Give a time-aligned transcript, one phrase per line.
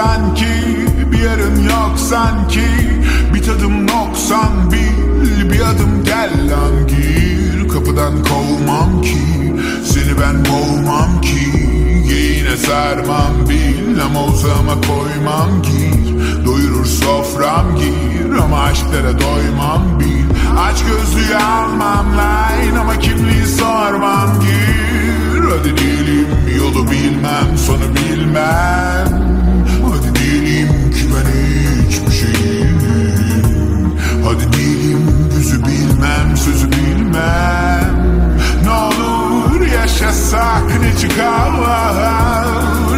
[0.00, 0.54] Sanki
[1.12, 2.68] Bir yarın yok sanki.
[3.34, 7.68] Bir tadım noksan bil Bir adım gel lan gir.
[7.68, 9.54] Kapıdan kovmam ki
[9.84, 11.40] Seni ben boğmam ki.
[12.08, 16.44] Giyine sarmam bil Ama uzağıma koymam gir.
[16.46, 20.24] Doyurur sofram gir Ama aşklara doymam bil.
[20.58, 25.44] Aç gözlüğü almam line Ama kimliği sormam gir.
[25.50, 26.28] Hadi diyelim
[26.58, 28.69] yolu bilmem Sonu bilmem
[34.24, 38.10] Hadi diyelim yüzü bilmem Sözü bilmem.
[38.64, 41.50] Ne olur yaşasak ne çıkar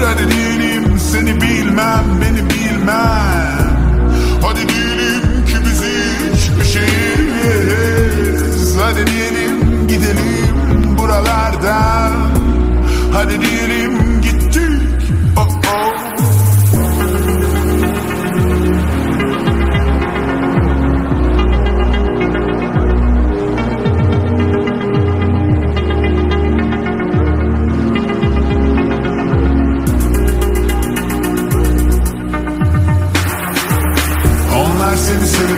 [0.05, 3.73] Hadi diyelim seni bilmem Beni bilmem.
[4.43, 5.83] Hadi diyelim ki biz
[6.35, 8.03] hiçbir şeyiz.
[8.81, 9.62] Hadi diyelim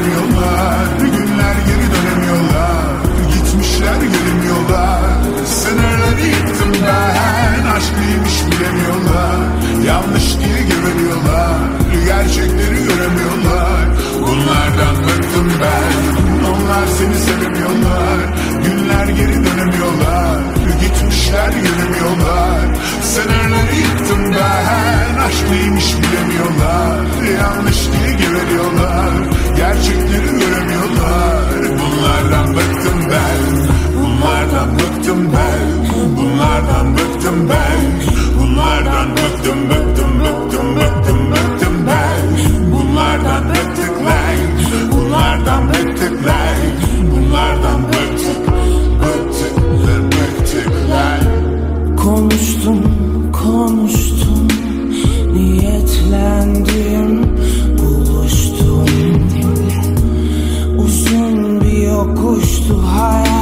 [0.05, 2.85] seni sevmiyorlar Günler geri dönemiyorlar.
[3.35, 5.01] Gitmişler gelemiyorlar
[5.47, 7.67] Sınırları yıktım ben.
[7.77, 9.37] Aşk neymiş bilemiyorlar.
[9.87, 11.57] Yanlış diye geveliyorlar
[12.07, 13.85] Gerçekleri göremiyorlar.
[14.21, 15.95] Bunlardan bıktım ben.
[16.49, 18.19] Onlar seni sevmiyorlar
[18.65, 20.41] Günler geri dönemiyorlar.
[20.81, 22.61] Gitmişler gelemiyorlar
[23.03, 25.19] Sınırları yıktım ben.
[25.27, 27.05] Aşk neymiş bilemiyorlar.
[27.41, 27.84] Yanlış
[29.85, 31.24] Gerçekleri göremiyorlar
[62.67, 63.34] Too high.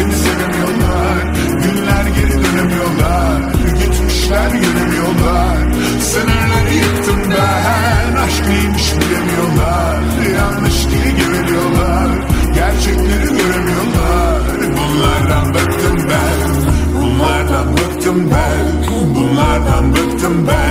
[0.00, 1.22] seni sevemiyorlar.
[1.62, 3.40] Günler geri dönemiyorlar.
[3.80, 5.56] Gitmişler göremiyorlar
[6.00, 8.16] Sınırları yıktım ben.
[8.16, 10.00] Aşk neymiş bilemiyorlar.
[10.36, 12.08] Yanlış diye geveliyorlar.
[12.54, 14.42] Gerçekleri göremiyorlar.
[14.76, 16.50] Bunlardan bıktım ben.
[16.94, 18.90] Bunlardan bıktım ben.
[19.14, 20.69] Bunlardan bıktım ben.